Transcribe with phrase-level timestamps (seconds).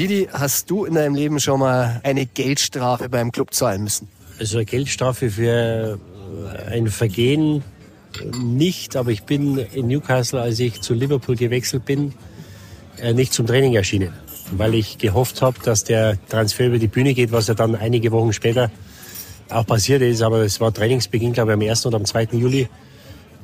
[0.00, 4.08] Didi, hast du in deinem Leben schon mal eine Geldstrafe beim Club zahlen müssen?
[4.38, 6.00] Also eine Geldstrafe für
[6.70, 7.62] ein Vergehen
[8.42, 12.14] nicht, aber ich bin in Newcastle, als ich zu Liverpool gewechselt bin,
[12.96, 14.14] äh, nicht zum Training erschienen,
[14.52, 18.10] weil ich gehofft habe, dass der Transfer über die Bühne geht, was ja dann einige
[18.10, 18.70] Wochen später
[19.50, 20.22] auch passiert ist.
[20.22, 21.84] Aber es war Trainingsbeginn, glaube ich, am 1.
[21.84, 22.28] oder am 2.
[22.32, 22.70] Juli.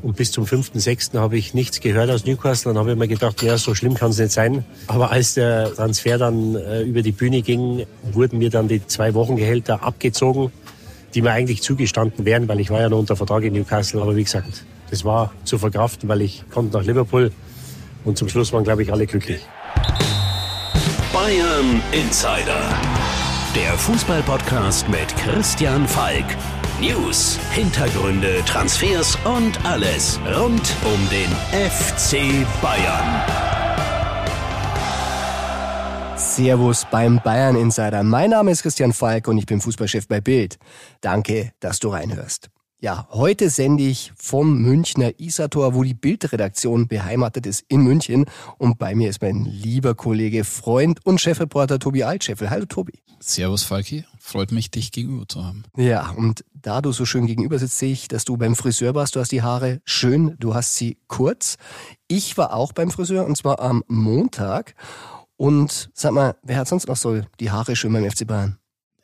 [0.03, 1.19] Und bis zum 5.6.
[1.19, 2.73] habe ich nichts gehört aus Newcastle.
[2.73, 4.65] Dann habe ich mir gedacht, ja, so schlimm kann es nicht sein.
[4.87, 9.15] Aber als der Transfer dann äh, über die Bühne ging, wurden mir dann die zwei
[9.15, 10.53] Wochengehälter abgezogen,
[11.15, 14.03] die mir eigentlich zugestanden wären, weil ich war ja noch unter Vertrag in Newcastle.
[14.03, 17.33] Aber wie gesagt, das war zu verkraften, weil ich konnte nach Liverpool.
[18.05, 19.41] Und zum Schluss waren, glaube ich, alle glücklich.
[21.13, 22.61] Bayern Insider.
[23.57, 26.27] Der Fußballpodcast mit Christian Falk.
[26.81, 31.31] News, Hintergründe, Transfers und alles rund um den
[31.71, 33.23] FC Bayern.
[36.19, 38.03] Servus beim Bayern Insider.
[38.03, 40.59] Mein Name ist Christian Falk und ich bin Fußballchef bei Bild.
[41.01, 42.51] Danke, dass du reinhörst.
[42.79, 48.27] Ja, heute sende ich vom Münchner Isator, wo die Bildredaktion beheimatet ist in München.
[48.59, 52.51] Und bei mir ist mein lieber Kollege, Freund und Chefreporter Tobi Altscheffel.
[52.51, 52.93] Hallo Tobi.
[53.19, 55.65] Servus Falki, freut mich, dich gegenüber zu haben.
[55.77, 59.15] Ja, und da du so schön gegenüber sitzt, sehe ich, dass du beim Friseur warst.
[59.15, 61.57] Du hast die Haare schön, du hast sie kurz.
[62.09, 64.75] Ich war auch beim Friseur und zwar am Montag.
[65.37, 68.59] Und sag mal, wer hat sonst noch so die Haare schön beim FC Bayern?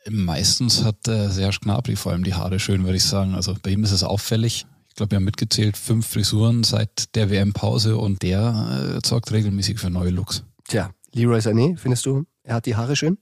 [0.09, 3.33] Meistens hat äh, Serge Gnabry vor allem die Haare schön, würde ich sagen.
[3.33, 4.65] Also bei ihm ist es auffällig.
[4.89, 9.79] Ich glaube, wir haben mitgezählt fünf Frisuren seit der WM-Pause und der äh, sorgt regelmäßig
[9.79, 10.43] für neue Looks.
[10.67, 13.17] Tja, Leroy Sané, findest du, er hat die Haare schön?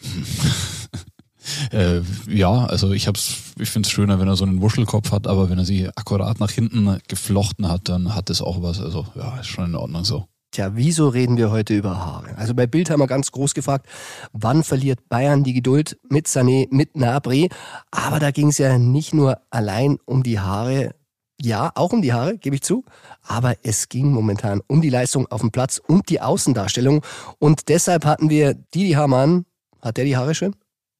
[1.72, 5.26] äh, ja, also ich hab's, ich finde es schöner, wenn er so einen Wuschelkopf hat,
[5.26, 8.80] aber wenn er sie akkurat nach hinten geflochten hat, dann hat es auch was.
[8.80, 10.26] Also ja, ist schon in Ordnung so.
[10.54, 12.38] Tja, wieso reden wir heute über Haare?
[12.38, 13.88] Also bei Bild haben wir ganz groß gefragt,
[14.32, 17.48] wann verliert Bayern die Geduld mit Sané, mit Nabri?
[17.90, 20.94] Aber da ging es ja nicht nur allein um die Haare,
[21.42, 22.84] ja, auch um die Haare, gebe ich zu,
[23.24, 27.04] aber es ging momentan um die Leistung auf dem Platz und die Außendarstellung.
[27.40, 29.46] Und deshalb hatten wir Didi Hamann,
[29.82, 30.54] hat der die Haare schön?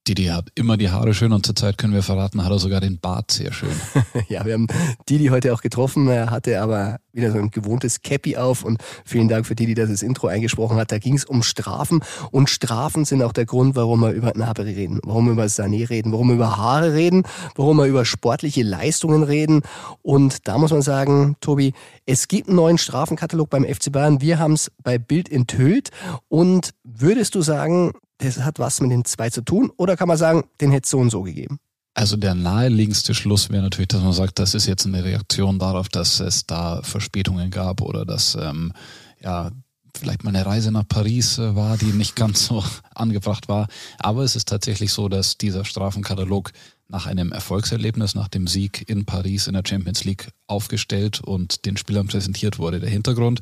[0.07, 2.99] Didi hat immer die Haare schön und zurzeit können wir verraten, hat er sogar den
[2.99, 3.73] Bart sehr schön.
[4.29, 4.67] ja, wir haben
[5.09, 6.09] Didi heute auch getroffen.
[6.09, 9.89] Er hatte aber wieder so ein gewohntes Cappy auf und vielen Dank für Didi, dass
[9.89, 10.93] das Intro eingesprochen hat.
[10.93, 12.01] Da ging es um Strafen
[12.31, 15.89] und Strafen sind auch der Grund, warum wir über Nabri reden, warum wir über Sané
[15.89, 17.23] reden, warum wir über Haare reden,
[17.55, 19.63] warum wir über sportliche Leistungen reden.
[20.03, 21.73] Und da muss man sagen, Tobi,
[22.05, 24.21] es gibt einen neuen Strafenkatalog beim FC Bayern.
[24.21, 25.89] Wir haben es bei Bild enthüllt.
[26.29, 29.71] Und würdest du sagen, das hat was mit den zwei zu tun?
[29.77, 31.59] Oder kann man sagen, den hätte es so und so gegeben?
[31.95, 35.89] Also der naheliegendste Schluss wäre natürlich, dass man sagt, das ist jetzt eine Reaktion darauf,
[35.89, 38.73] dass es da Verspätungen gab oder dass ähm,
[39.23, 39.53] ja
[39.97, 42.65] vielleicht mal eine Reise nach Paris äh, war, die nicht ganz so
[42.95, 43.69] angebracht war.
[43.99, 46.51] Aber es ist tatsächlich so, dass dieser Strafenkatalog
[46.89, 51.77] nach einem Erfolgserlebnis, nach dem Sieg in Paris in der Champions League aufgestellt und den
[51.77, 52.81] Spielern präsentiert wurde.
[52.81, 53.41] Der Hintergrund,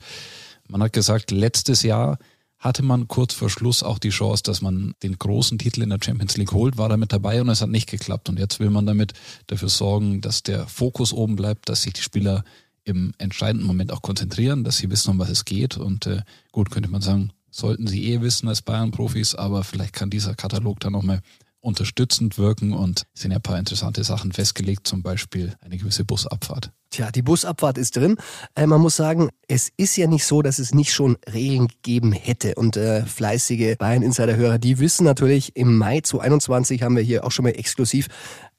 [0.69, 2.19] man hat gesagt, letztes Jahr
[2.63, 5.99] hatte man kurz vor Schluss auch die Chance, dass man den großen Titel in der
[6.03, 8.29] Champions League holt, war damit dabei und es hat nicht geklappt.
[8.29, 9.15] Und jetzt will man damit
[9.49, 12.45] dafür sorgen, dass der Fokus oben bleibt, dass sich die Spieler
[12.85, 15.77] im entscheidenden Moment auch konzentrieren, dass sie wissen, um was es geht.
[15.77, 16.23] Und äh,
[16.53, 20.79] gut, könnte man sagen, sollten sie eh wissen als Bayern-Profis, aber vielleicht kann dieser Katalog
[20.79, 21.21] dann nochmal
[21.63, 26.71] unterstützend wirken und sind ja ein paar interessante Sachen festgelegt, zum Beispiel eine gewisse Busabfahrt.
[26.91, 28.17] Tja, die Busabfahrt ist drin.
[28.55, 32.13] Äh, man muss sagen, es ist ja nicht so, dass es nicht schon Regeln gegeben
[32.13, 32.55] hätte.
[32.57, 37.45] Und äh, fleißige Bayern-Insider-Hörer, die wissen natürlich, im Mai 2021 haben wir hier auch schon
[37.45, 38.09] mal exklusiv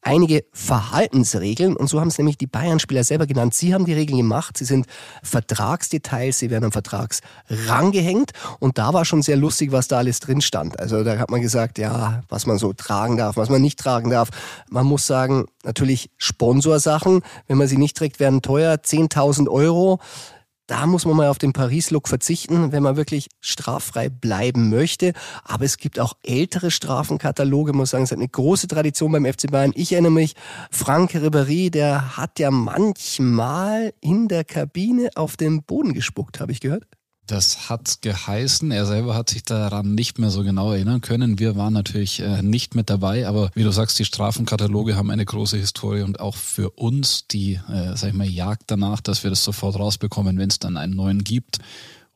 [0.04, 1.76] einige Verhaltensregeln.
[1.76, 3.54] Und so haben es nämlich die Bayern-Spieler selber genannt.
[3.54, 4.86] Sie haben die Regeln gemacht, sie sind
[5.24, 10.20] Vertragsdetails, sie werden am Vertragsrang gehängt und da war schon sehr lustig, was da alles
[10.20, 10.80] drin stand.
[10.80, 14.10] Also da hat man gesagt, ja, was man so tragen darf, was man nicht tragen
[14.10, 14.30] darf.
[14.70, 20.00] Man muss sagen, natürlich Sponsorsachen, wenn man sie nicht trägt, werden teuer, 10.000 Euro
[20.68, 25.14] da muss man mal auf den Paris-Look verzichten, wenn man wirklich straffrei bleiben möchte.
[25.44, 29.52] Aber es gibt auch ältere Strafenkataloge, muss sagen, es hat eine große Tradition beim FC
[29.52, 29.74] Bayern.
[29.76, 30.36] Ich erinnere mich,
[30.72, 36.62] Frank Ribéry, der hat ja manchmal in der Kabine auf den Boden gespuckt, habe ich
[36.62, 36.86] gehört.
[37.28, 38.70] Das hat geheißen.
[38.72, 41.40] Er selber hat sich daran nicht mehr so genau erinnern können.
[41.40, 45.24] Wir waren natürlich äh, nicht mit dabei, aber wie du sagst, die Strafenkataloge haben eine
[45.24, 49.30] große Historie und auch für uns die, äh, sag ich mal, Jagd danach, dass wir
[49.30, 51.60] das sofort rausbekommen, wenn es dann einen neuen gibt.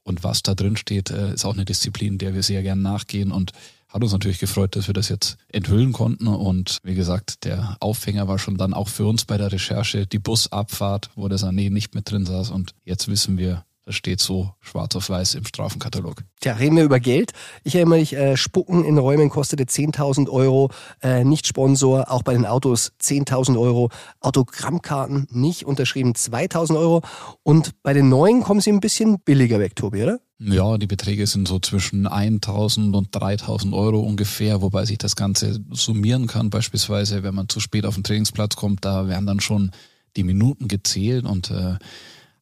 [0.03, 3.31] Und was da drin steht, äh, ist auch eine Disziplin, der wir sehr gern nachgehen
[3.31, 3.53] und
[3.87, 6.27] hat uns natürlich gefreut, dass wir das jetzt enthüllen konnten.
[6.27, 10.19] Und wie gesagt, der Aufhänger war schon dann auch für uns bei der Recherche die
[10.19, 12.51] Busabfahrt, wo der Sané nicht mit drin saß.
[12.51, 16.21] Und jetzt wissen wir, Das steht so schwarz auf weiß im Strafenkatalog.
[16.41, 17.31] Tja, reden wir über Geld.
[17.63, 22.33] Ich erinnere mich, äh, Spucken in Räumen kostete 10.000 Euro, äh, nicht Sponsor, auch bei
[22.33, 23.89] den Autos 10.000 Euro,
[24.19, 27.01] Autogrammkarten nicht unterschrieben 2.000 Euro
[27.43, 30.19] und bei den neuen kommen sie ein bisschen billiger weg, Tobi, oder?
[30.37, 35.61] Ja, die Beträge sind so zwischen 1000 und 3000 Euro ungefähr, wobei sich das Ganze
[35.71, 36.49] summieren kann.
[36.49, 39.71] Beispielsweise, wenn man zu spät auf den Trainingsplatz kommt, da werden dann schon
[40.17, 41.77] die Minuten gezählt und äh,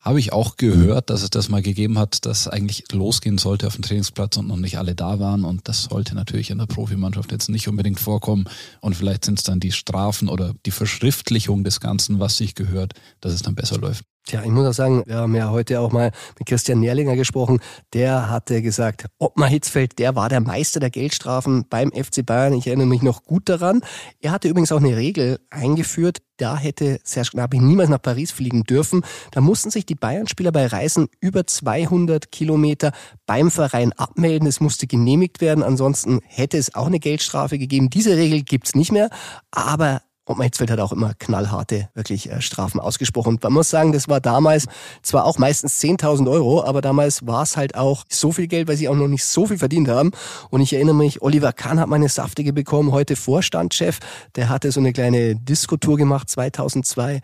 [0.06, 3.74] habe ich auch gehört, dass es das mal gegeben hat, dass eigentlich losgehen sollte auf
[3.74, 5.44] dem Trainingsplatz und noch nicht alle da waren.
[5.44, 8.46] Und das sollte natürlich in der Profimannschaft jetzt nicht unbedingt vorkommen.
[8.81, 12.94] Und vielleicht sind es dann die Strafen oder die Verschriftlichung des Ganzen, was sich gehört,
[13.19, 14.06] dass es dann besser läuft.
[14.27, 17.60] Tja, ich muss auch sagen, wir haben ja heute auch mal mit Christian Nährlinger gesprochen.
[17.94, 22.54] Der hatte gesagt, Ottmar Hitzfeld, der war der Meister der Geldstrafen beim FC Bayern.
[22.54, 23.81] Ich erinnere mich noch gut daran.
[24.22, 26.24] Er hatte übrigens auch eine Regel eingeführt.
[26.38, 29.04] Da hätte Serge Gnabry niemals nach Paris fliegen dürfen.
[29.30, 32.94] Da mussten sich die Bayern-Spieler bei Reisen über 200 Kilometer
[33.27, 34.48] beim Verein abmelden.
[34.48, 35.63] Es musste genehmigt werden.
[35.63, 37.92] Ansonsten hätte es auch eine Geldstrafe gegeben.
[37.92, 39.12] Diese Regel gibt's nicht mehr.
[39.51, 43.39] Aber und Hitzfeld hat auch immer knallharte, wirklich äh, Strafen ausgesprochen.
[43.42, 44.66] Man muss sagen, das war damals
[45.04, 48.77] zwar auch meistens 10.000 Euro, aber damals war es halt auch so viel Geld, weil
[48.77, 50.12] sie auch noch nicht so viel verdient haben.
[50.50, 54.00] Und ich erinnere mich, Oliver Kahn hat meine saftige bekommen, heute Vorstandschef.
[54.36, 57.22] Der hatte so eine kleine Diskotour gemacht, 2002.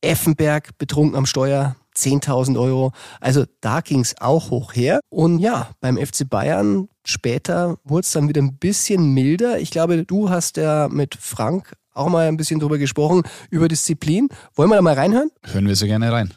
[0.00, 2.92] Effenberg betrunken am Steuer, 10.000 Euro.
[3.20, 5.00] Also da ging es auch hoch her.
[5.08, 9.58] Und ja, beim FC Bayern später wurde es dann wieder ein bisschen milder.
[9.58, 14.28] Ich glaube, du hast ja mit Frank auch mal ein bisschen drüber gesprochen, über Disziplin.
[14.54, 15.30] Wollen wir da mal reinhören?
[15.44, 16.32] Hören wir so gerne rein.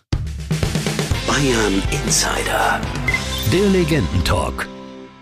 [1.28, 2.82] Bayern Insider.
[3.54, 4.68] Der Legendentalk.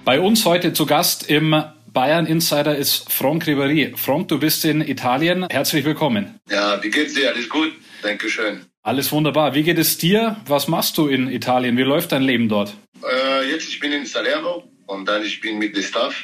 [0.06, 1.56] Bei uns heute zu Gast im
[1.92, 3.96] Bayern Insider ist Franck Ribéry.
[3.98, 5.48] Franck, du bist in Italien.
[5.50, 6.40] Herzlich willkommen.
[6.50, 7.30] Ja, wie geht's dir?
[7.34, 7.74] Alles gut?
[8.04, 8.62] Dankeschön.
[8.84, 9.54] Alles wunderbar.
[9.54, 10.38] Wie geht es dir?
[10.46, 11.76] Was machst du in Italien?
[11.78, 12.74] Wie läuft dein Leben dort?
[13.04, 16.16] Äh, jetzt ich bin in Salerno und dann ich bin mit dem Staff.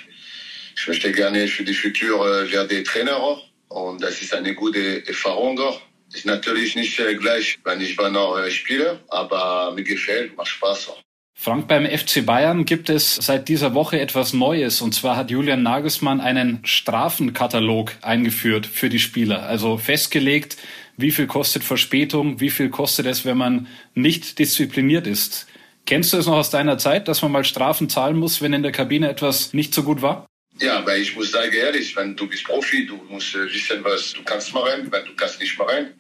[0.76, 3.44] Ich möchte gerne für die Futur äh, werde Trainer auch.
[3.74, 5.82] Und das ist eine gute Erfahrung auch.
[6.14, 10.50] Ist natürlich nicht äh, gleich, wenn ich war noch äh, spiele, aber mir gefällt, macht
[10.50, 11.02] Spaß auch.
[11.36, 14.82] Frank, beim FC Bayern gibt es seit dieser Woche etwas Neues.
[14.82, 19.48] Und zwar hat Julian Nagelsmann einen Strafenkatalog eingeführt für die Spieler.
[19.48, 20.58] Also festgelegt,
[20.96, 25.48] wie viel kostet Verspätung, wie viel kostet es, wenn man nicht diszipliniert ist.
[25.88, 28.62] Kennst du es noch aus deiner Zeit, dass man mal Strafen zahlen muss, wenn in
[28.62, 30.28] der Kabine etwas nicht so gut war?
[30.60, 34.14] Ja, aber ich muss sagen, ehrlich, wenn du bist Profi, du musst äh, wissen, was
[34.14, 35.94] du kannst machen, wenn du kannst nicht machen.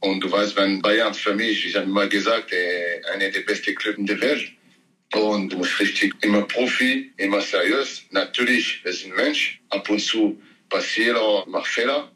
[0.00, 3.74] Und du weißt, wenn Bayern für mich, ich habe immer gesagt, äh, einer der besten
[3.74, 4.52] Clubs der Welt.
[5.14, 8.02] Und du musst richtig immer Profi, immer seriös.
[8.10, 9.60] Natürlich, wir sind Mensch.
[9.70, 12.10] Ab und zu passiert auch, macht Fehler.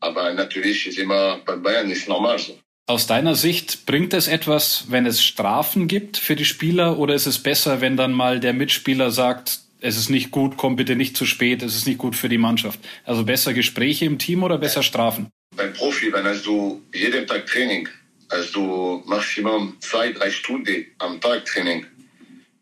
[0.00, 2.58] Aber natürlich ist immer bei Bayern ist normal so.
[2.86, 7.26] Aus deiner Sicht bringt es etwas, wenn es Strafen gibt für die Spieler, oder ist
[7.26, 11.16] es besser, wenn dann mal der Mitspieler sagt, es ist nicht gut, komm bitte nicht
[11.16, 12.80] zu spät, es ist nicht gut für die Mannschaft.
[13.04, 15.28] Also besser Gespräche im Team oder besser Strafen?
[15.56, 17.88] Beim Profi, wenn hast du jeden Tag Training,
[18.30, 21.86] hast du Maximum zwei, drei Stunden am Tag Training.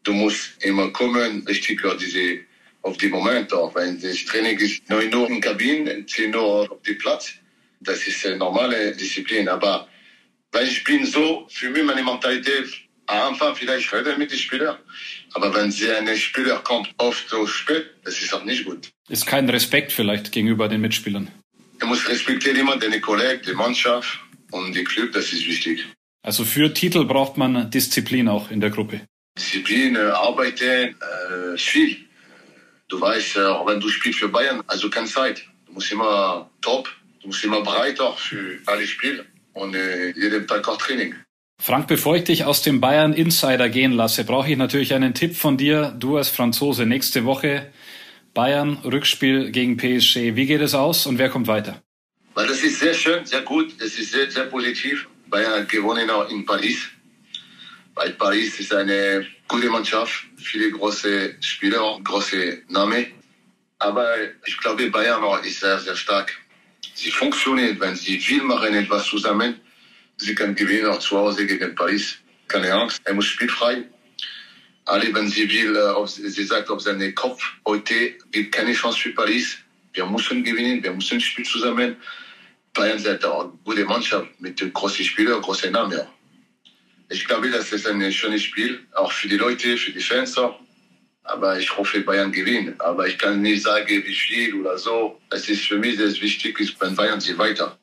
[0.02, 2.40] Du musst immer kommen, richtig auf diese,
[2.82, 3.74] auf die Momente auch.
[3.74, 7.34] Wenn das Training ist 9 Uhr in Kabine, 10 Uhr auf dem Platz,
[7.80, 9.48] das ist eine normale Disziplin.
[9.48, 9.88] Aber
[10.52, 14.76] weil ich bin so, für mich meine Mentalität, am Anfang vielleicht reden mit den Spielern,
[15.35, 18.88] aber wenn sie ein Spieler kommt oft so spät, das ist auch nicht gut.
[19.08, 21.30] Ist kein Respekt vielleicht gegenüber den Mitspielern.
[21.78, 24.19] Er muss respektieren immer deine Kollegen, die Mannschaft
[24.50, 25.87] und die Club, das ist wichtig.
[26.23, 29.02] Also für Titel braucht man Disziplin auch in der Gruppe.
[29.38, 31.97] Disziplin, äh, arbeiten, äh, viel.
[32.88, 35.45] Du weißt, äh, auch wenn du spielst für Bayern, also keine Zeit.
[35.66, 36.88] Du musst immer top,
[37.21, 41.14] du musst immer bereit auch für alle Spiele und äh, jeden Tag auch Training.
[41.58, 45.34] Frank, bevor ich dich aus dem Bayern Insider gehen lasse, brauche ich natürlich einen Tipp
[45.36, 45.94] von dir.
[45.98, 47.72] Du als Franzose, nächste Woche
[48.34, 50.36] Bayern Rückspiel gegen PSG.
[50.36, 51.82] Wie geht es aus und wer kommt weiter?
[52.34, 55.08] Weil das ist sehr schön, sehr gut, es ist sehr, sehr positiv.
[55.28, 56.86] Bayern hat gewonnen auch in Paris.
[57.94, 63.06] Weil Paris ist eine gute Mannschaft, viele große Spieler, große Namen.
[63.78, 64.06] Aber
[64.44, 66.36] ich glaube, Bayern ist sehr, sehr stark.
[66.94, 69.60] Sie funktionieren, wenn sie viel machen, etwas zusammen
[70.18, 72.16] Sie kann gewinnen auch zu Hause gegen Paris.
[72.49, 73.85] Keine Angst, er muss spielfrei.
[75.26, 79.58] Sie will, äh, sie sagt, auf seinen Kopf heute gibt keine Chance für Paris.
[79.92, 81.96] Wir müssen gewinnen, wir müssen spielen zusammen.
[82.73, 86.02] Bayern auch eine gute Mannschaft mit großen Spielern, großen Namen.
[87.08, 90.61] Ich glaube, das ist ein schönes Spiel, auch für die Leute, für die Fans auch.
[91.25, 92.80] Aber ich hoffe, Bayern gewinnt.
[92.80, 95.20] Aber ich kann nicht sagen, wie viel oder so.
[95.30, 97.78] Es ist für mich das Wichtigste, wenn Bayern sie weiter.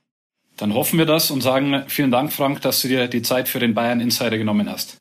[0.57, 3.59] Dann hoffen wir das und sagen vielen Dank, Frank, dass du dir die Zeit für
[3.59, 4.97] den Bayern Insider genommen hast.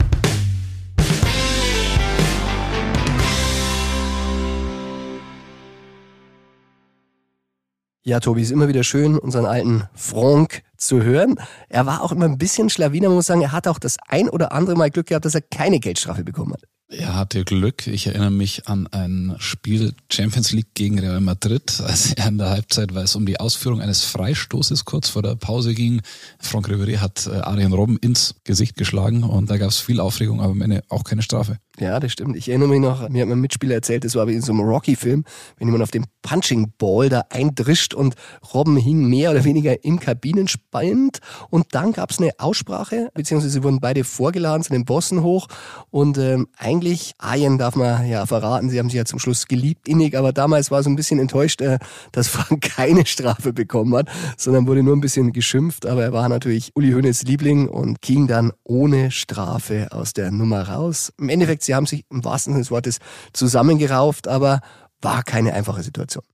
[8.04, 11.36] Ja, Tobi, ist immer wieder schön, unseren alten Frank zu hören.
[11.68, 14.28] Er war auch immer ein bisschen Schlawiner, man muss sagen, er hat auch das ein
[14.28, 16.62] oder andere Mal Glück gehabt, dass er keine Geldstrafe bekommen hat.
[16.92, 17.86] Er hatte Glück.
[17.86, 22.50] Ich erinnere mich an ein Spiel Champions League gegen Real Madrid, als er in der
[22.50, 26.02] Halbzeit, weil es um die Ausführung eines Freistoßes kurz vor der Pause ging.
[26.38, 30.42] Franck Ribéry hat äh, Arjen Robben ins Gesicht geschlagen und da gab es viel Aufregung,
[30.42, 31.58] aber am Ende auch keine Strafe.
[31.78, 32.36] Ja, das stimmt.
[32.36, 34.60] Ich erinnere mich noch, mir hat mein Mitspieler erzählt, das war wie in so einem
[34.60, 35.24] Rocky-Film,
[35.56, 38.14] wenn jemand auf dem Punching Ball da eindrischt und
[38.52, 43.62] Robben hing mehr oder weniger im Kabinenspalt und dann gab es eine Aussprache, beziehungsweise sie
[43.62, 45.48] wurden beide vorgeladen zu den Bossen hoch
[45.90, 49.88] und ähm, eigentlich, Ayen darf man ja verraten, sie haben sich ja zum Schluss geliebt
[49.88, 51.78] innig, aber damals war so ein bisschen enttäuscht, äh,
[52.12, 56.28] dass Frank keine Strafe bekommen hat, sondern wurde nur ein bisschen geschimpft, aber er war
[56.28, 61.12] natürlich Uli Hoeneß Liebling und ging dann ohne Strafe aus der Nummer raus.
[61.18, 62.98] Im Endeffekt Sie haben sich im wahrsten Sinne des Wortes
[63.32, 64.60] zusammengerauft, aber
[65.00, 66.24] war keine einfache Situation.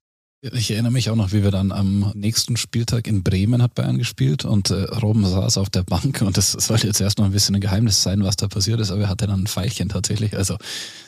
[0.41, 3.99] Ich erinnere mich auch noch, wie wir dann am nächsten Spieltag in Bremen hat Bayern
[3.99, 7.33] gespielt und äh, Robben saß auf der Bank und das sollte jetzt erst noch ein
[7.33, 10.37] bisschen ein Geheimnis sein, was da passiert ist, aber er hatte dann ein Pfeilchen tatsächlich.
[10.37, 10.57] Also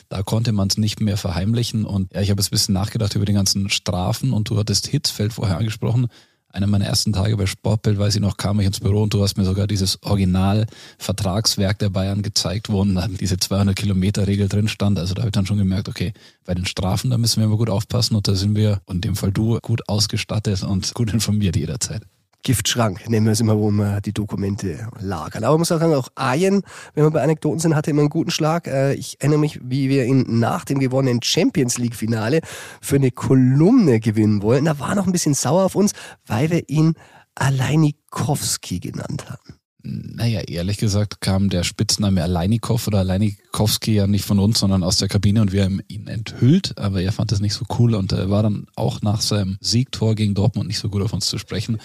[0.09, 3.15] da konnte man es nicht mehr verheimlichen und ja, ich habe jetzt ein bisschen nachgedacht
[3.15, 6.09] über die ganzen Strafen und du hattest Hitzfeld vorher angesprochen
[6.53, 9.21] einer meiner ersten Tage bei Sportbild, weiß ich noch, kam ich ins Büro und du
[9.21, 14.99] hast mir sogar dieses Original-Vertragswerk der Bayern gezeigt, wo dann diese 200-Kilometer-Regel drin stand.
[14.99, 16.13] Also da habe ich dann schon gemerkt, okay,
[16.45, 19.01] bei den Strafen, da müssen wir immer gut aufpassen und da sind wir, und in
[19.01, 22.03] dem Fall du, gut ausgestattet und gut informiert jederzeit.
[22.43, 25.43] Giftschrank, nennen wir es immer, wo wir die Dokumente lagern.
[25.43, 28.09] Aber man muss auch sagen, auch Ayen, wenn wir bei Anekdoten sind, hatte immer einen
[28.09, 28.67] guten Schlag.
[28.67, 32.41] Äh, ich erinnere mich, wie wir ihn nach dem gewonnenen Champions League Finale
[32.81, 34.65] für eine Kolumne gewinnen wollten.
[34.65, 35.93] Da war noch ein bisschen sauer auf uns,
[36.25, 36.95] weil wir ihn
[37.35, 39.61] Alleinikowski genannt haben.
[39.83, 44.97] Naja, ehrlich gesagt kam der Spitzname Aleinikow oder Alleinikowski ja nicht von uns, sondern aus
[44.97, 48.11] der Kabine und wir haben ihn enthüllt, aber er fand das nicht so cool und
[48.11, 51.39] er war dann auch nach seinem Siegtor gegen Dortmund nicht so gut auf uns zu
[51.39, 51.79] sprechen.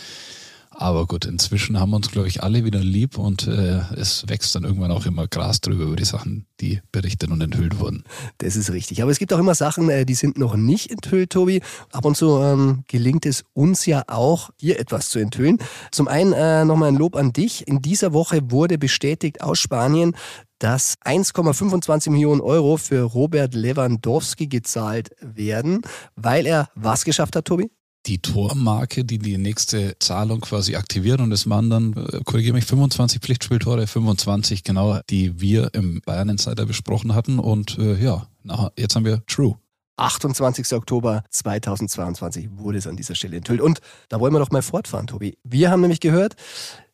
[0.79, 4.65] Aber gut, inzwischen haben uns, glaube ich, alle wieder lieb und äh, es wächst dann
[4.65, 8.05] irgendwann auch immer Gras drüber über die Sachen, die berichtet und enthüllt wurden.
[8.39, 9.01] Das ist richtig.
[9.01, 11.63] Aber es gibt auch immer Sachen, äh, die sind noch nicht enthüllt, Tobi.
[11.93, 15.59] Ab und zu ähm, gelingt es uns ja auch, hier etwas zu enthüllen.
[15.93, 17.67] Zum einen äh, nochmal ein Lob an dich.
[17.67, 20.15] In dieser Woche wurde bestätigt aus Spanien,
[20.59, 25.81] dass 1,25 Millionen Euro für Robert Lewandowski gezahlt werden,
[26.17, 27.71] weil er was geschafft hat, Tobi?
[28.07, 32.65] Die Tormarke, die die nächste Zahlung quasi aktiviert und es waren dann, äh, korrigiere mich,
[32.65, 38.71] 25 Pflichtspieltore, 25 genau, die wir im Bayern Insider besprochen hatten und äh, ja, na,
[38.77, 39.57] jetzt haben wir True.
[39.97, 40.73] 28.
[40.75, 43.63] Oktober 2022 wurde es an dieser Stelle enthüllt.
[43.63, 45.39] Und da wollen wir doch mal fortfahren, Tobi.
[45.43, 46.37] Wir haben nämlich gehört,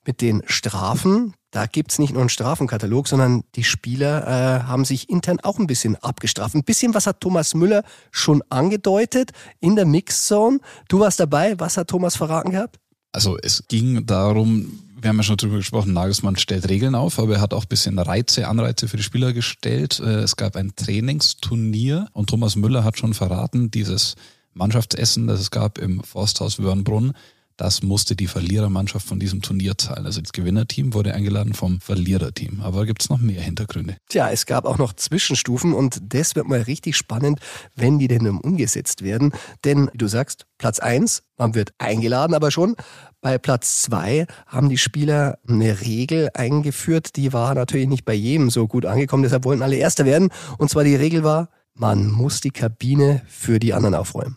[0.07, 5.11] mit den Strafen, da gibt's nicht nur einen Strafenkatalog, sondern die Spieler äh, haben sich
[5.11, 6.55] intern auch ein bisschen abgestraft.
[6.55, 10.61] Ein bisschen was hat Thomas Müller schon angedeutet in der Mixzone.
[10.89, 12.81] Du warst dabei, was hat Thomas verraten gehabt?
[13.13, 17.35] Also es ging darum, wir haben ja schon drüber gesprochen, Nagelsmann stellt Regeln auf, aber
[17.35, 20.01] er hat auch ein bisschen Reize, Anreize für die Spieler gestellt.
[20.01, 24.15] Äh, es gab ein Trainingsturnier und Thomas Müller hat schon verraten, dieses
[24.55, 27.13] Mannschaftsessen, das es gab im Forsthaus Wörnbrunn,
[27.57, 30.07] das musste die Verlierermannschaft von diesem Turnier zahlen.
[30.07, 32.61] Also das Gewinnerteam wurde eingeladen vom Verliererteam.
[32.61, 33.97] Aber gibt es noch mehr Hintergründe?
[34.09, 37.41] Tja, es gab auch noch Zwischenstufen und das wird mal richtig spannend,
[37.75, 39.33] wenn die denn umgesetzt werden.
[39.65, 42.77] Denn du sagst, Platz eins, man wird eingeladen, aber schon
[43.21, 48.51] bei Platz zwei haben die Spieler eine Regel eingeführt, die war natürlich nicht bei jedem
[48.51, 50.31] so gut angekommen, deshalb wollten alle Erster werden.
[50.59, 54.37] Und zwar die Regel war, man muss die Kabine für die anderen aufräumen.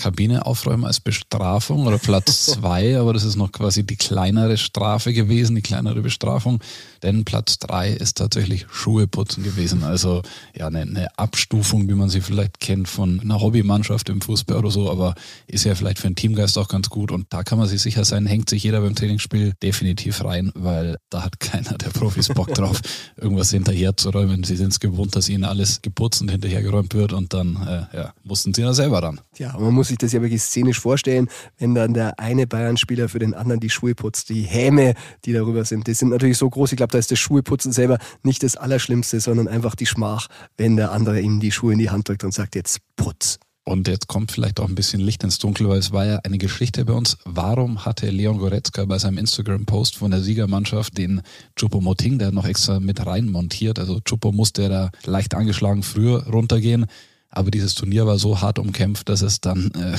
[0.00, 5.12] Kabine aufräumen als Bestrafung oder Platz zwei, aber das ist noch quasi die kleinere Strafe
[5.12, 6.60] gewesen, die kleinere Bestrafung.
[7.02, 9.84] Denn Platz drei ist tatsächlich Schuhe putzen gewesen.
[9.84, 10.22] Also
[10.56, 14.70] ja, eine, eine Abstufung, wie man sie vielleicht kennt von einer Hobbymannschaft im Fußball oder
[14.70, 15.14] so, aber
[15.46, 17.12] ist ja vielleicht für einen Teamgeist auch ganz gut.
[17.12, 20.96] Und da kann man sich sicher sein, hängt sich jeder beim Trainingsspiel definitiv rein, weil
[21.10, 22.80] da hat keiner der Profis Bock drauf,
[23.16, 24.44] irgendwas hinterher zu räumen.
[24.44, 27.56] Sie sind es gewohnt, dass ihnen alles geputzt und hinterhergeräumt wird und dann
[27.92, 29.20] äh, ja, mussten sie da selber ran.
[29.38, 31.28] Ja, man muss sich das ja wirklich szenisch vorstellen,
[31.58, 34.30] wenn dann der eine Bayern-Spieler für den anderen die Schuhe putzt.
[34.30, 34.94] Die Häme,
[35.24, 36.72] die darüber sind, die sind natürlich so groß.
[36.72, 40.76] Ich glaube, da ist das Schuheputzen selber nicht das Allerschlimmste, sondern einfach die Schmach, wenn
[40.76, 43.38] der andere ihm die Schuhe in die Hand drückt und sagt, jetzt putz.
[43.64, 46.38] Und jetzt kommt vielleicht auch ein bisschen Licht ins Dunkel, weil es war ja eine
[46.38, 47.18] Geschichte bei uns.
[47.24, 51.20] Warum hatte Leon Goretzka bei seinem Instagram-Post von der Siegermannschaft den
[51.56, 53.78] Chupomoting, der noch extra mit rein montiert?
[53.78, 56.86] Also Chupo musste da leicht angeschlagen früher runtergehen.
[57.30, 59.96] Aber dieses Turnier war so hart umkämpft, dass es dann äh,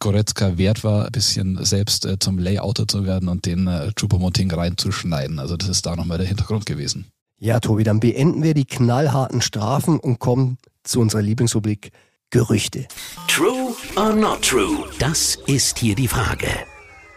[0.00, 4.50] Goretzka wert war, ein bisschen selbst äh, zum Layouter zu werden und den äh, Chupomoting
[4.50, 5.38] reinzuschneiden.
[5.38, 7.06] Also das ist da nochmal der Hintergrund gewesen.
[7.38, 11.92] Ja, Tobi, dann beenden wir die knallharten Strafen und kommen zu unserer Lieblingsrubrik
[12.30, 12.86] Gerüchte.
[13.26, 14.84] True or not true?
[14.98, 16.48] Das ist hier die Frage.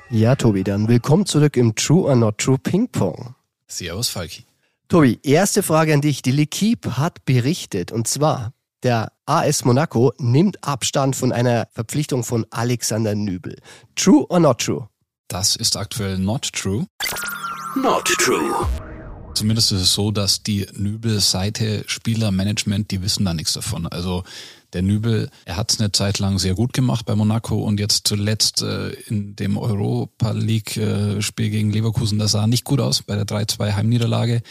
[0.09, 3.35] Ja, Tobi, dann willkommen zurück im True or Not True Ping Pong.
[3.67, 4.45] Servus, Falki.
[4.87, 6.21] Tobi, erste Frage an dich.
[6.21, 12.45] Die L'Equipe hat berichtet, und zwar, der AS Monaco nimmt Abstand von einer Verpflichtung von
[12.49, 13.57] Alexander Nübel.
[13.95, 14.87] True or not true?
[15.27, 16.85] Das ist aktuell not true.
[17.75, 18.67] Not true.
[19.33, 23.87] Zumindest ist es so, dass die Nübel-Seite Spielermanagement, die wissen da nichts davon.
[23.87, 24.23] Also
[24.73, 28.07] der Nübel, er hat es eine Zeit lang sehr gut gemacht bei Monaco und jetzt
[28.07, 33.15] zuletzt äh, in dem Europa League-Spiel äh, gegen Leverkusen, das sah nicht gut aus bei
[33.15, 34.41] der 3-2 Heimniederlage.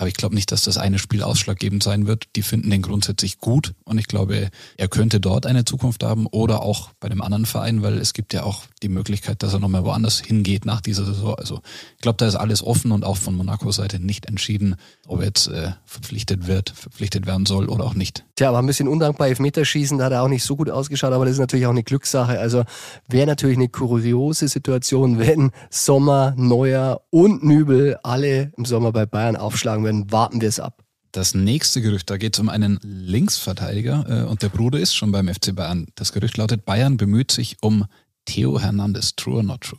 [0.00, 2.28] Aber ich glaube nicht, dass das eine Spiel ausschlaggebend sein wird.
[2.34, 6.62] Die finden den grundsätzlich gut und ich glaube, er könnte dort eine Zukunft haben oder
[6.62, 9.84] auch bei dem anderen Verein, weil es gibt ja auch die Möglichkeit, dass er nochmal
[9.84, 11.34] woanders hingeht nach dieser Saison.
[11.34, 11.60] Also
[11.96, 14.76] ich glaube, da ist alles offen und auch von Monaco Seite nicht entschieden,
[15.06, 18.24] ob er jetzt äh, verpflichtet wird, verpflichtet werden soll oder auch nicht.
[18.36, 19.28] Tja, war ein bisschen undankbar.
[19.28, 21.82] Elfmeterschießen, da hat er auch nicht so gut ausgeschaut, aber das ist natürlich auch eine
[21.82, 22.38] Glückssache.
[22.38, 22.64] Also
[23.06, 29.36] wäre natürlich eine kuriose Situation, wenn Sommer, Neuer und Nübel alle im Sommer bei Bayern
[29.36, 29.89] aufschlagen würden.
[30.10, 30.82] Warten wir es ab.
[31.12, 35.10] Das nächste Gerücht, da geht es um einen Linksverteidiger äh, und der Bruder ist schon
[35.10, 35.88] beim FC Bayern.
[35.96, 37.86] Das Gerücht lautet, Bayern bemüht sich um
[38.26, 39.16] Theo Hernandez.
[39.16, 39.78] True or not true?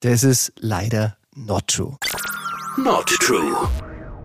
[0.00, 1.96] Das ist leider not true.
[2.76, 3.68] Not true.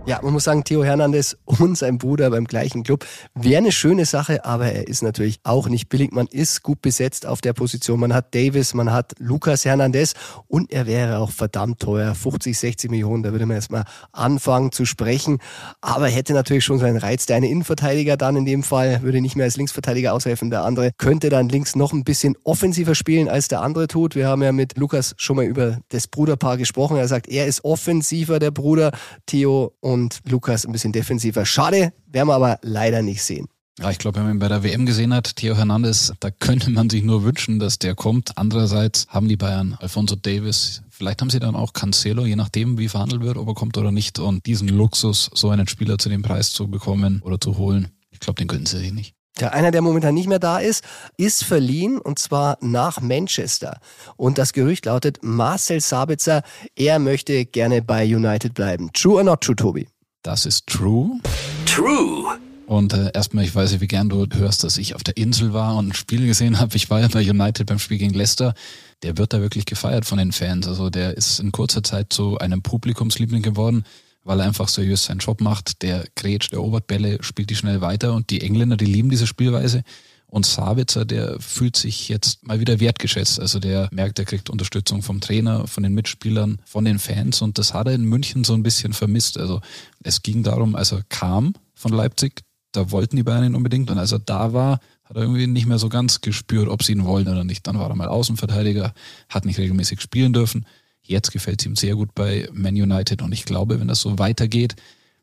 [0.08, 3.06] Ja, man muss sagen, Theo Hernandez und sein Bruder beim gleichen Club
[3.36, 6.12] wäre eine schöne Sache, aber er ist natürlich auch nicht billig.
[6.12, 8.00] Man ist gut besetzt auf der Position.
[8.00, 10.16] Man hat Davis, man hat Lucas Hernandez
[10.48, 12.16] und er wäre auch verdammt teuer.
[12.16, 15.38] 50, 60 Millionen, da würde man erstmal anfangen zu sprechen.
[15.82, 17.28] Aber hätte natürlich schon seinen Reiz.
[17.28, 20.50] Der eine Innenverteidiger dann in dem Fall würde nicht mehr als Linksverteidiger aushelfen.
[20.50, 24.16] Der andere könnte dann links noch ein bisschen offensiver spielen, als der andere tut.
[24.16, 26.98] Wir haben ja mit Lukas schon mal über das Bruderpaar gesprochen.
[26.98, 28.92] Er sagt, er ist offensiver, der Bruder
[29.28, 29.91] Theo und
[30.28, 31.46] Lukas ein bisschen defensiver.
[31.46, 33.48] Schade, werden wir aber leider nicht sehen.
[33.80, 36.70] Ja, ich glaube, wenn man ihn bei der WM gesehen hat, Theo Hernandez, da könnte
[36.70, 38.38] man sich nur wünschen, dass der kommt.
[38.38, 42.90] Andererseits haben die Bayern Alfonso Davis, vielleicht haben sie dann auch Cancelo, je nachdem, wie
[42.90, 44.20] verhandelt wird, ob er kommt oder nicht.
[44.20, 48.20] Und diesen Luxus, so einen Spieler zu dem Preis zu bekommen oder zu holen, ich
[48.20, 49.16] glaube, den gönnen sie sich nicht.
[49.42, 50.84] Ja, einer, der momentan nicht mehr da ist,
[51.18, 53.80] ist verliehen und zwar nach Manchester.
[54.16, 56.44] Und das Gerücht lautet, Marcel Sabitzer,
[56.76, 58.92] er möchte gerne bei United bleiben.
[58.94, 59.88] True or not true, Tobi?
[60.22, 61.20] Das ist true.
[61.66, 62.38] True.
[62.68, 65.54] Und äh, erstmal, ich weiß ja, wie gern du hörst, dass ich auf der Insel
[65.54, 66.76] war und ein Spiel gesehen habe.
[66.76, 68.54] Ich war ja bei United beim Spiel gegen Leicester.
[69.02, 70.68] Der wird da wirklich gefeiert von den Fans.
[70.68, 73.86] Also der ist in kurzer Zeit zu einem Publikumsliebling geworden
[74.24, 75.82] weil er einfach seriös seinen Job macht.
[75.82, 79.84] Der grätscht, erobert Bälle, spielt die schnell weiter und die Engländer, die lieben diese Spielweise.
[80.28, 83.38] Und Sabitzer, der fühlt sich jetzt mal wieder wertgeschätzt.
[83.38, 87.42] Also der merkt, er kriegt Unterstützung vom Trainer, von den Mitspielern, von den Fans.
[87.42, 89.38] Und das hat er in München so ein bisschen vermisst.
[89.38, 89.60] Also
[90.04, 93.92] es ging darum, als er kam von Leipzig, da wollten die Bayern ihn unbedingt.
[93.92, 96.94] Und als er da war, hat er irgendwie nicht mehr so ganz gespürt, ob sie
[96.94, 97.68] ihn wollen oder nicht.
[97.68, 98.94] Dann war er mal Außenverteidiger,
[99.28, 100.66] hat nicht regelmäßig spielen dürfen.
[101.12, 104.18] Jetzt gefällt es ihm sehr gut bei Man United und ich glaube, wenn das so
[104.18, 104.76] weitergeht,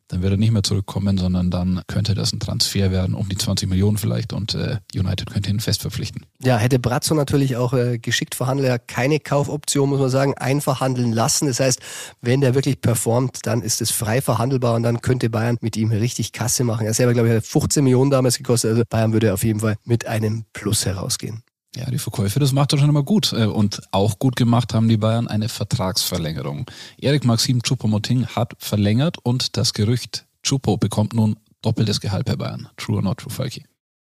[0.09, 3.37] dann wird er nicht mehr zurückkommen, sondern dann könnte das ein Transfer werden, um die
[3.37, 6.27] 20 Millionen vielleicht und äh, United könnte ihn fest verpflichten.
[6.43, 11.13] Ja, hätte Brazzo natürlich auch äh, geschickt verhandelt, keine Kaufoption, muss man sagen, einfach handeln
[11.13, 11.47] lassen.
[11.47, 11.81] Das heißt,
[12.21, 15.91] wenn der wirklich performt, dann ist es frei verhandelbar und dann könnte Bayern mit ihm
[15.91, 16.87] richtig Kasse machen.
[16.87, 19.77] Er selber, glaube ich, hat 15 Millionen damals gekostet, also Bayern würde auf jeden Fall
[19.85, 21.43] mit einem Plus herausgehen.
[21.77, 23.33] Ja, die Verkäufe, das macht er schon immer gut.
[23.33, 26.67] Äh, und auch gut gemacht haben die Bayern eine Vertragsverlängerung.
[26.99, 32.69] Erik Maxim Choupo-Moting hat verlängert und das Gerücht, Chupo bekommt nun doppeltes Gehalt bei Bayern.
[32.77, 33.65] True or not true, Falki?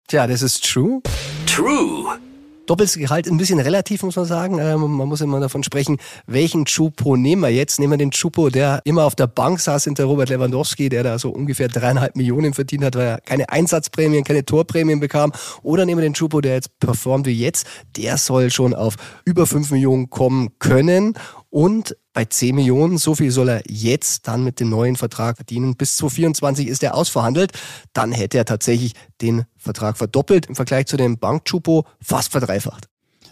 [0.08, 1.02] Tja, das ist true.
[1.46, 2.18] True.
[2.70, 4.60] Doppeltes Gehalt ein bisschen relativ, muss man sagen.
[4.60, 5.96] Ähm, man muss immer davon sprechen,
[6.28, 7.80] welchen Chupo nehmen wir jetzt?
[7.80, 11.18] Nehmen wir den Chupo, der immer auf der Bank saß hinter Robert Lewandowski, der da
[11.18, 15.32] so ungefähr dreieinhalb Millionen verdient hat, weil er keine Einsatzprämien, keine Torprämien bekam.
[15.64, 17.66] Oder nehmen wir den Chupo, der jetzt performt wie jetzt.
[17.96, 21.14] Der soll schon auf über fünf Millionen kommen können.
[21.50, 25.76] Und bei 10 Millionen, so viel soll er jetzt dann mit dem neuen Vertrag verdienen.
[25.76, 27.52] Bis 2024 ist er ausverhandelt.
[27.92, 32.86] Dann hätte er tatsächlich den Vertrag verdoppelt im Vergleich zu dem Bank-Chupo fast verdreifacht.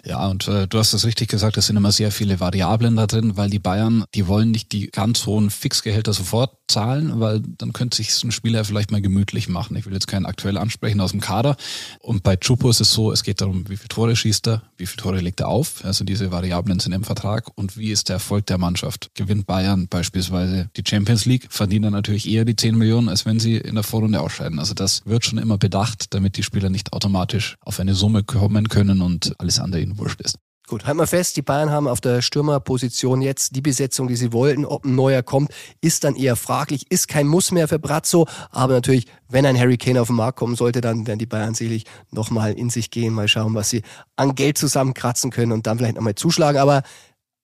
[0.05, 3.07] Ja, und äh, du hast es richtig gesagt, es sind immer sehr viele Variablen da
[3.07, 7.73] drin, weil die Bayern, die wollen nicht die ganz hohen Fixgehälter sofort zahlen, weil dann
[7.73, 9.77] könnte sich ein Spieler vielleicht mal gemütlich machen.
[9.77, 11.57] Ich will jetzt keinen aktuell ansprechen aus dem Kader.
[12.01, 14.87] Und bei Chupo ist es so, es geht darum, wie viele Tore schießt er, wie
[14.87, 15.85] viele Tore legt er auf.
[15.85, 19.11] Also diese Variablen sind im Vertrag und wie ist der Erfolg der Mannschaft.
[19.15, 23.41] Gewinnt Bayern beispielsweise die Champions League, verdienen dann natürlich eher die 10 Millionen, als wenn
[23.41, 24.59] sie in der Vorrunde ausscheiden.
[24.59, 28.69] Also das wird schon immer bedacht, damit die Spieler nicht automatisch auf eine Summe kommen
[28.69, 30.37] können und alles andere ihnen wurscht ist.
[30.69, 34.35] Gut, halt mal fest, die Bayern haben auf der Stürmerposition jetzt die Besetzung, die sie
[34.35, 34.67] wollten.
[34.67, 35.51] Ob ein neuer kommt,
[35.81, 38.27] ist dann eher fraglich, ist kein Muss mehr für Brazzo.
[38.51, 41.55] Aber natürlich, wenn ein Harry Kane auf den Markt kommen sollte, dann werden die Bayern
[41.55, 43.81] selig nochmal in sich gehen, mal schauen, was sie
[44.17, 46.61] an Geld zusammenkratzen können und dann vielleicht nochmal zuschlagen.
[46.61, 46.83] Aber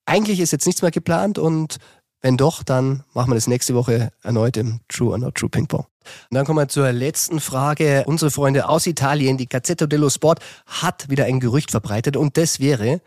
[0.05, 1.77] eigentlich ist jetzt nichts mehr geplant und
[2.21, 5.65] wenn doch, dann machen wir das nächste Woche erneut im True or Not True Ping
[5.65, 5.85] Pong.
[6.29, 8.03] Und dann kommen wir zur letzten Frage.
[8.05, 12.59] Unsere Freunde aus Italien, die Gazzetto dello Sport, hat wieder ein Gerücht verbreitet und das
[12.59, 13.01] wäre,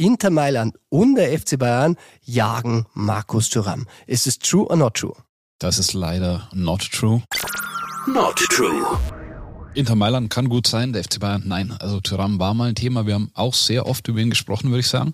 [0.00, 3.86] Inter Mailand und der FC Bayern jagen Markus Thuram.
[4.06, 5.14] Ist es true or not true?
[5.58, 7.22] Das ist leider not true.
[8.06, 8.98] Not true.
[9.74, 11.72] Inter Mailand kann gut sein, der FC Bayern nein.
[11.72, 13.06] Also Thuram war mal ein Thema.
[13.06, 15.12] Wir haben auch sehr oft über ihn gesprochen, würde ich sagen.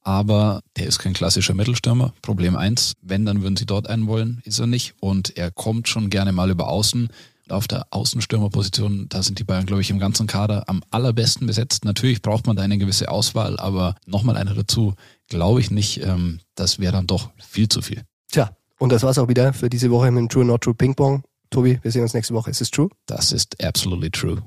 [0.00, 2.14] Aber der ist kein klassischer Mittelstürmer.
[2.22, 4.94] Problem eins, wenn, dann würden sie dort einen wollen, ist er nicht.
[5.00, 7.10] Und er kommt schon gerne mal über Außen
[7.48, 11.84] auf der Außenstürmerposition, da sind die Bayern, glaube ich, im ganzen Kader am allerbesten besetzt.
[11.84, 14.94] Natürlich braucht man da eine gewisse Auswahl, aber nochmal einer dazu,
[15.28, 16.02] glaube ich nicht.
[16.02, 18.02] Ähm, das wäre dann doch viel zu viel.
[18.30, 20.94] Tja, und das war's auch wieder für diese Woche mit dem True Not True Ping
[20.94, 21.22] Pong.
[21.50, 22.50] Tobi, wir sehen uns nächste Woche.
[22.50, 22.88] Ist es true?
[23.06, 24.42] Das ist absolutely true.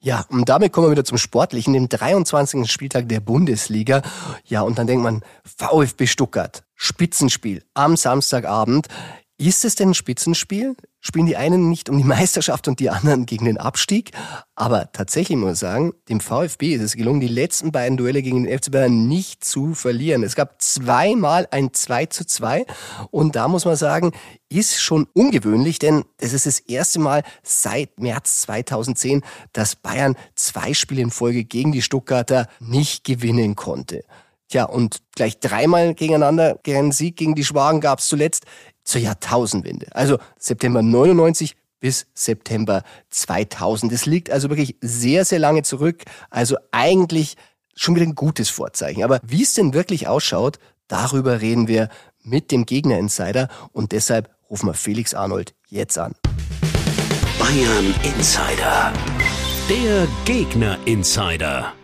[0.00, 2.70] Ja, und damit kommen wir wieder zum Sportlichen, dem 23.
[2.70, 4.02] Spieltag der Bundesliga.
[4.44, 8.86] Ja, und dann denkt man, VfB Stuttgart, Spitzenspiel am Samstagabend.
[9.40, 10.74] Ist es denn ein Spitzenspiel?
[10.98, 14.10] Spielen die einen nicht um die Meisterschaft und die anderen gegen den Abstieg?
[14.56, 18.42] Aber tatsächlich muss ich sagen, dem VfB ist es gelungen, die letzten beiden Duelle gegen
[18.42, 20.24] den FC Bayern nicht zu verlieren.
[20.24, 22.66] Es gab zweimal ein 2 zu 2
[23.12, 24.10] und da muss man sagen,
[24.48, 29.22] ist schon ungewöhnlich, denn es ist das erste Mal seit März 2010,
[29.52, 34.02] dass Bayern zwei Spiele in Folge gegen die Stuttgarter nicht gewinnen konnte.
[34.48, 38.46] Tja, und gleich dreimal gegeneinander, gegen Sieg gegen die Schwagen gab es zuletzt
[38.88, 39.94] zur Jahrtausendwende.
[39.94, 43.92] Also September 99 bis September 2000.
[43.92, 46.02] Es liegt also wirklich sehr, sehr lange zurück.
[46.30, 47.36] Also eigentlich
[47.76, 49.04] schon wieder ein gutes Vorzeichen.
[49.04, 51.90] Aber wie es denn wirklich ausschaut, darüber reden wir
[52.22, 56.14] mit dem Gegner-Insider und deshalb rufen wir Felix Arnold jetzt an.
[57.38, 58.92] Bayern Insider.
[59.68, 61.74] Der Gegner Insider.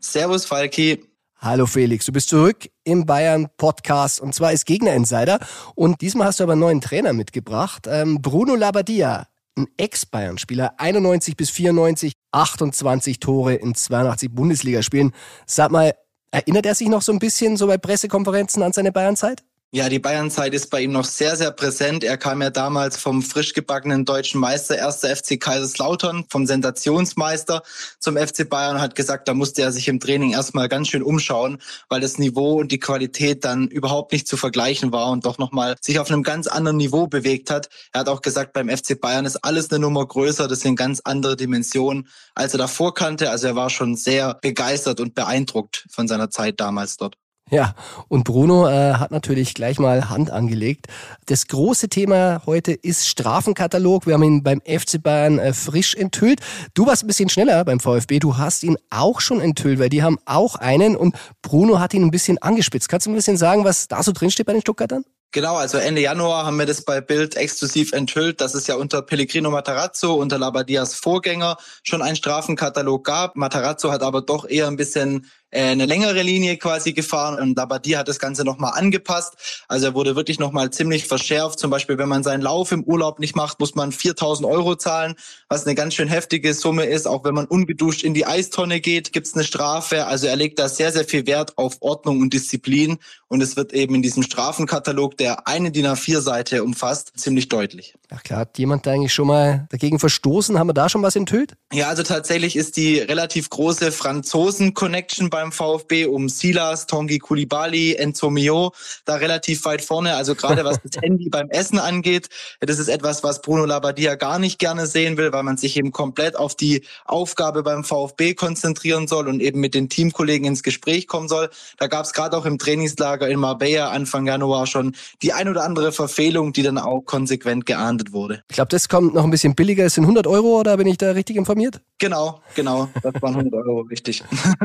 [0.00, 1.09] Servus Falki.
[1.42, 5.38] Hallo Felix, du bist zurück im Bayern Podcast und zwar als Gegner Insider
[5.74, 9.26] und diesmal hast du aber einen neuen Trainer mitgebracht, ähm, Bruno Labbadia,
[9.56, 15.12] ein Ex-Bayern-Spieler, 91 bis 94, 28 Tore in 82 Bundesligaspielen.
[15.46, 15.94] Sag mal,
[16.30, 19.42] erinnert er sich noch so ein bisschen so bei Pressekonferenzen an seine Bayern-Zeit?
[19.72, 22.02] Ja, die Bayernzeit ist bei ihm noch sehr, sehr präsent.
[22.02, 27.62] Er kam ja damals vom frisch gebackenen deutschen Meister, erster FC Kaiserslautern, vom Sensationsmeister
[28.00, 31.04] zum FC Bayern und hat gesagt, da musste er sich im Training erstmal ganz schön
[31.04, 35.38] umschauen, weil das Niveau und die Qualität dann überhaupt nicht zu vergleichen war und doch
[35.38, 37.68] nochmal sich auf einem ganz anderen Niveau bewegt hat.
[37.92, 41.00] Er hat auch gesagt, beim FC Bayern ist alles eine Nummer größer, das sind ganz
[41.04, 43.30] andere Dimensionen, als er davor kannte.
[43.30, 47.19] Also er war schon sehr begeistert und beeindruckt von seiner Zeit damals dort.
[47.60, 47.74] Ja,
[48.06, 50.86] und Bruno äh, hat natürlich gleich mal Hand angelegt.
[51.26, 54.06] Das große Thema heute ist Strafenkatalog.
[54.06, 56.40] Wir haben ihn beim FC Bayern äh, frisch enthüllt.
[56.74, 58.20] Du warst ein bisschen schneller beim VfB.
[58.20, 62.04] Du hast ihn auch schon enthüllt, weil die haben auch einen und Bruno hat ihn
[62.04, 62.88] ein bisschen angespitzt.
[62.88, 65.04] Kannst du ein bisschen sagen, was da so drinsteht bei den Stuttgartern?
[65.32, 69.00] Genau, also Ende Januar haben wir das bei Bild exklusiv enthüllt, dass es ja unter
[69.00, 73.36] Pellegrino Matarazzo, unter Labadias Vorgänger, schon einen Strafenkatalog gab.
[73.36, 78.08] Matarazzo hat aber doch eher ein bisschen eine längere Linie quasi gefahren und Labadie hat
[78.08, 79.34] das Ganze nochmal angepasst.
[79.68, 81.58] Also er wurde wirklich nochmal ziemlich verschärft.
[81.58, 85.14] Zum Beispiel, wenn man seinen Lauf im Urlaub nicht macht, muss man 4000 Euro zahlen,
[85.48, 87.06] was eine ganz schön heftige Summe ist.
[87.06, 90.06] Auch wenn man ungeduscht in die Eistonne geht, gibt's eine Strafe.
[90.06, 92.98] Also er legt da sehr, sehr viel Wert auf Ordnung und Disziplin
[93.32, 97.94] und es wird eben in diesem Strafenkatalog, der eine DIN A4-Seite umfasst, ziemlich deutlich.
[98.10, 100.58] Ja klar, hat jemand da eigentlich schon mal dagegen verstoßen?
[100.58, 101.54] Haben wir da schon was enthüllt?
[101.72, 108.28] Ja, also tatsächlich ist die relativ große Franzosen-Connection beim VfB um Silas, Tongi Kulibali, Enzo
[108.28, 108.72] Mio
[109.06, 110.14] da relativ weit vorne.
[110.14, 112.28] Also gerade was das Handy beim Essen angeht,
[112.60, 115.92] das ist etwas, was Bruno Labbadia gar nicht gerne sehen will, weil man sich eben
[115.92, 121.06] komplett auf die Aufgabe beim VfB konzentrieren soll und eben mit den Teamkollegen ins Gespräch
[121.06, 121.48] kommen soll.
[121.78, 125.64] Da gab es gerade auch im Trainingslager in Marbella Anfang Januar schon die ein oder
[125.64, 128.42] andere Verfehlung, die dann auch konsequent geahndet wurde.
[128.50, 129.86] Ich glaube, das kommt noch ein bisschen billiger.
[129.86, 131.80] Es sind 100 Euro, oder bin ich da richtig informiert?
[131.98, 132.88] Genau, genau.
[133.02, 134.22] Das waren 100 Euro, richtig.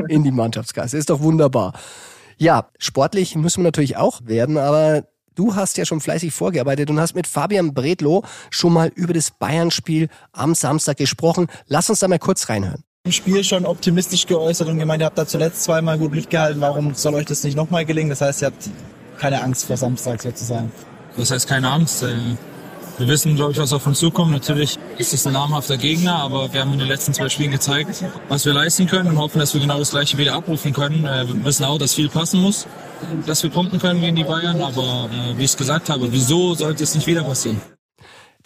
[0.08, 0.30] In die
[0.66, 0.98] Mannschaftskasse.
[0.98, 1.72] Ist doch wunderbar.
[2.38, 7.00] Ja, sportlich müssen wir natürlich auch werden, aber du hast ja schon fleißig vorgearbeitet und
[7.00, 11.46] hast mit Fabian Bredlow schon mal über das Bayern-Spiel am Samstag gesprochen.
[11.66, 12.82] Lass uns da mal kurz reinhören.
[13.04, 16.60] Im Spiel schon optimistisch geäußert und gemeint, ihr habt da zuletzt zweimal gut mitgehalten.
[16.60, 18.10] Warum soll euch das nicht nochmal gelingen?
[18.10, 18.68] Das heißt, ihr habt
[19.16, 20.72] keine Angst vor Samstag sozusagen.
[21.16, 22.04] Das heißt keine Angst.
[22.98, 24.32] Wir wissen, glaube ich, was auf uns zukommt.
[24.32, 28.02] Natürlich ist es ein namhafter Gegner, aber wir haben in den letzten zwei Spielen gezeigt,
[28.28, 31.04] was wir leisten können und hoffen, dass wir genau das Gleiche wieder abrufen können.
[31.04, 32.66] Äh, wir wissen auch, dass viel passen muss,
[33.26, 36.54] dass wir punkten können gegen die Bayern, aber äh, wie ich es gesagt habe, wieso
[36.54, 37.60] sollte es nicht wieder passieren?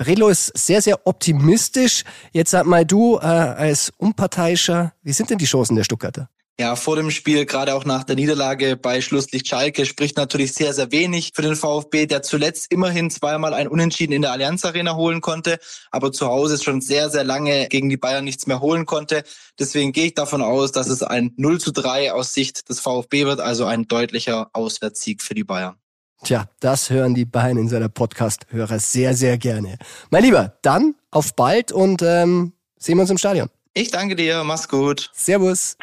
[0.00, 2.02] Redlo ist sehr, sehr optimistisch.
[2.32, 6.28] Jetzt sag mal du äh, als Unparteiischer, wie sind denn die Chancen der Stuttgarter?
[6.60, 10.74] Ja, vor dem Spiel, gerade auch nach der Niederlage bei Schlusslicht Schalke, spricht natürlich sehr,
[10.74, 14.94] sehr wenig für den VfB, der zuletzt immerhin zweimal ein Unentschieden in der Allianz Arena
[14.94, 15.58] holen konnte,
[15.90, 19.22] aber zu Hause schon sehr, sehr lange gegen die Bayern nichts mehr holen konnte.
[19.58, 23.24] Deswegen gehe ich davon aus, dass es ein 0 zu 3 aus Sicht des VfB
[23.24, 25.76] wird, also ein deutlicher Auswärtssieg für die Bayern.
[26.24, 29.78] Tja, das hören die Bayern in seiner Podcast-Hörer sehr, sehr gerne.
[30.10, 33.48] Mein Lieber, dann auf bald und ähm, sehen wir uns im Stadion.
[33.72, 35.10] Ich danke dir, mach's gut.
[35.14, 35.78] Servus.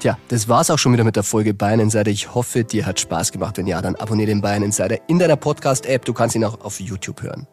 [0.00, 2.12] Tja, das war's auch schon wieder mit der Folge Bayern Insider.
[2.12, 3.58] Ich hoffe, dir hat Spaß gemacht.
[3.58, 6.04] Wenn ja, dann abonniere den Bayern Insider in deiner Podcast-App.
[6.04, 7.48] Du kannst ihn auch auf YouTube hören.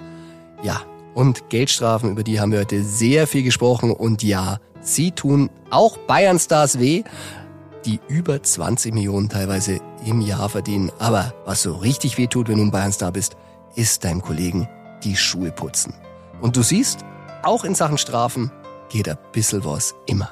[0.62, 0.82] Ja,
[1.16, 3.92] und Geldstrafen, über die haben wir heute sehr viel gesprochen.
[3.92, 7.04] Und ja, sie tun auch Bayern-Stars weh,
[7.84, 10.92] die über 20 Millionen teilweise im Jahr verdienen.
[11.00, 13.38] Aber was so richtig weh tut, wenn du ein Bayern-Star bist,
[13.74, 14.70] ist deinem Kollegen
[15.04, 15.96] die Schuhe putzen.
[16.42, 17.00] Und du siehst,
[17.42, 18.52] auch in Sachen Strafen
[18.90, 20.32] geht ein bisschen was immer.